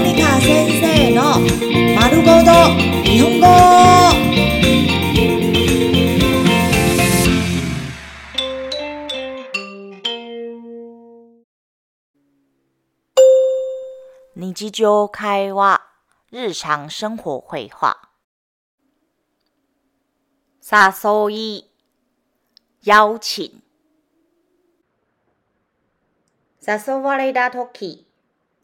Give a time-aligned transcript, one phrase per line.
[0.00, 1.40] モニカ先生の
[1.96, 2.52] 丸ごと
[3.02, 3.46] 日本語。
[14.36, 15.82] 日常会話、
[16.30, 17.98] 日常生活会話。
[20.62, 21.64] 誘い、
[22.84, 23.50] 邀請。
[26.64, 28.07] 誘われたとき、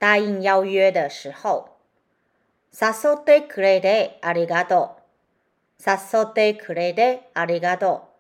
[0.04, 1.70] 答應邀約的時候。
[2.70, 5.82] 誘ってくれてありがとう。
[5.82, 8.10] 誘ってくれてありがと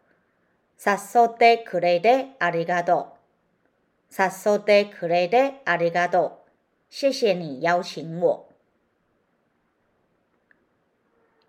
[0.78, 0.88] う。
[0.88, 3.18] 誘ってくれてありがと
[4.10, 4.14] う。
[4.18, 6.50] 誘ってくれてありがとう。
[6.88, 8.46] 謝謝你邀請我。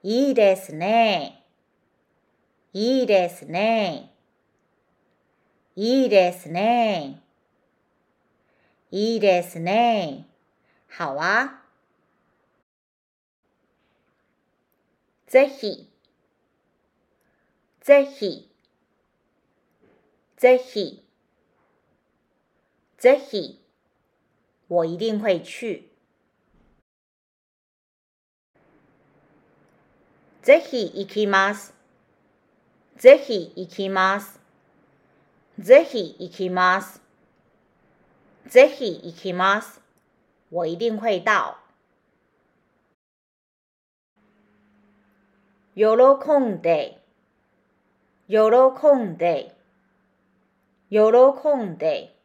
[0.04, 1.46] いいですね。
[2.74, 4.12] いいですね。
[5.78, 7.25] いいですね。
[8.98, 10.26] いいですね。
[10.98, 11.66] 好啊。
[15.28, 15.90] ぜひ。
[17.82, 18.50] ぜひ。
[20.38, 21.04] ぜひ。
[22.98, 23.60] ぜひ。
[24.70, 25.90] 我一定会去。
[30.42, 31.74] ぜひ行きます。
[32.96, 34.40] ぜひ行きます。
[35.60, 37.05] ぜひ行きます。
[38.48, 39.82] ぜひ行きます。
[40.52, 41.58] 我一定会到。
[45.76, 45.84] 喜
[46.40, 47.02] んで、
[48.28, 48.38] 喜
[48.96, 49.56] んで、
[50.90, 51.00] 喜
[51.56, 52.16] んで。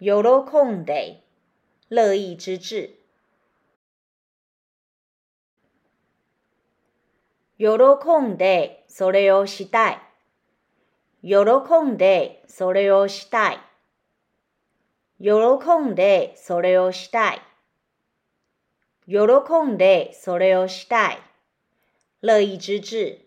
[0.00, 1.24] 喜んで，
[1.90, 2.94] 乐意之至。
[7.58, 7.66] 喜
[8.22, 10.00] んでそれをしたい。
[11.22, 11.36] 喜
[11.84, 13.67] んでそれをしたい。
[15.20, 15.30] 喜
[15.78, 17.42] んでそれをしたい。
[19.06, 19.16] 喜
[19.66, 21.18] んでそれをしたい。
[22.20, 23.18] 乐意之至，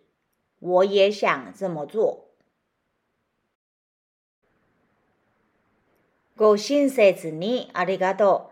[0.59, 2.27] 我也想这么做。
[6.37, 8.51] ご親切にありがと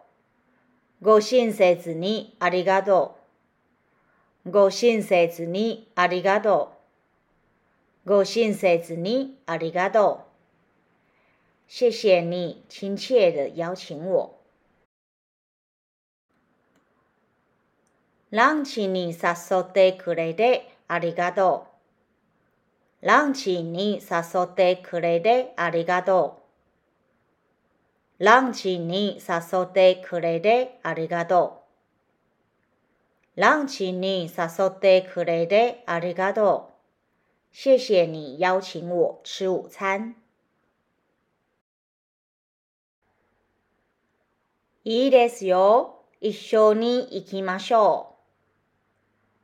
[1.01, 1.05] う。
[1.05, 3.17] ご親切にありがと
[4.45, 4.51] う。
[4.51, 6.73] ご親切にありがと
[8.05, 8.09] う。
[8.09, 10.28] ご親切にありがとう。
[11.71, 14.39] 谢谢你亲切的邀请我。
[18.31, 21.67] ランチに誘ってくれてありがと
[23.03, 23.05] う。
[23.05, 26.41] ランチに誘ってくれてありがと
[28.19, 28.23] う。
[28.23, 31.65] ランチに誘ってくれてありがと
[33.37, 33.39] う。
[33.39, 36.73] ランチに誘ってくれてありがとう。
[37.51, 40.15] 谢谢你邀请我吃午餐。
[44.91, 46.01] いいですよ。
[46.19, 48.15] 一緒に行きましょ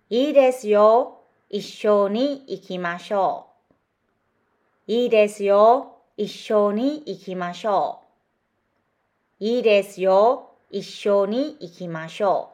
[0.10, 0.16] う。
[0.16, 1.22] いいですよ。
[1.52, 3.46] 一緒に行きましょ
[4.88, 4.92] う。
[4.92, 6.00] いいですよ。
[6.18, 8.02] 一緒に行きましょ
[9.40, 9.44] う。
[9.46, 10.56] いいですよ。
[10.72, 12.54] 一緒に行きましょ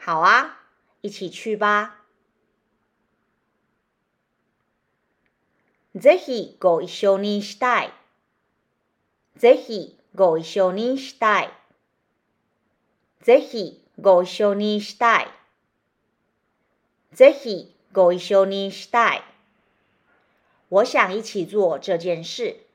[0.00, 0.04] う。
[0.04, 0.56] 好啊，
[1.02, 1.90] 一起去吧。
[5.94, 7.92] ぜひご一緒にしたい。
[9.36, 11.50] ぜひご一緒にしたい。
[13.20, 15.28] ぜひご一緒にしたい。
[17.12, 19.22] ぜひご一緒にしたい。
[20.68, 22.67] 我想一起做这件事。